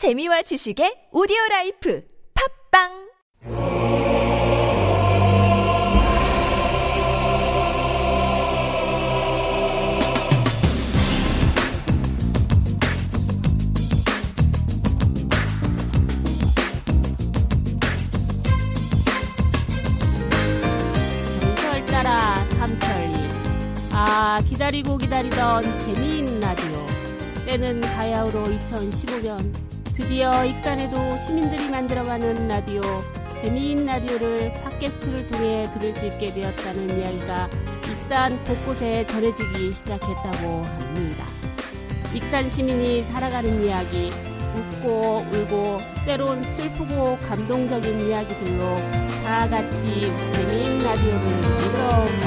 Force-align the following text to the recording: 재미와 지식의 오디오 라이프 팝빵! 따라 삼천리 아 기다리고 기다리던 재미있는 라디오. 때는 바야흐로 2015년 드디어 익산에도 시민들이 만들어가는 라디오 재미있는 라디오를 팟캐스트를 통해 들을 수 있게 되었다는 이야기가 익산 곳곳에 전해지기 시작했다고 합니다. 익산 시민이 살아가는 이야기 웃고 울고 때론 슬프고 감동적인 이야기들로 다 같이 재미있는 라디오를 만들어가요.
재미와 0.00 0.40
지식의 0.40 1.12
오디오 1.12 1.36
라이프 1.50 2.02
팝빵! 2.72 3.10
따라 21.88 22.42
삼천리 22.56 23.14
아 23.92 24.40
기다리고 24.48 24.96
기다리던 24.96 25.62
재미있는 25.84 26.40
라디오. 26.40 26.86
때는 27.44 27.80
바야흐로 27.82 28.44
2015년 28.44 29.79
드디어 29.94 30.44
익산에도 30.44 31.18
시민들이 31.18 31.68
만들어가는 31.68 32.48
라디오 32.48 32.80
재미있는 33.42 33.86
라디오를 33.86 34.52
팟캐스트를 34.62 35.26
통해 35.26 35.68
들을 35.74 35.94
수 35.94 36.06
있게 36.06 36.32
되었다는 36.32 36.98
이야기가 36.98 37.48
익산 37.90 38.42
곳곳에 38.44 39.06
전해지기 39.06 39.72
시작했다고 39.72 40.64
합니다. 40.64 41.26
익산 42.14 42.48
시민이 42.48 43.02
살아가는 43.04 43.64
이야기 43.64 44.12
웃고 44.54 45.26
울고 45.32 45.80
때론 46.04 46.42
슬프고 46.44 47.18
감동적인 47.28 48.08
이야기들로 48.08 48.76
다 49.24 49.48
같이 49.48 50.12
재미있는 50.30 50.84
라디오를 50.84 51.18
만들어가요. 51.20 52.19